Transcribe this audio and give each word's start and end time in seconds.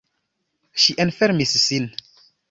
Ŝi 0.83 0.95
enfermis 1.05 1.53
sin. 1.65 1.85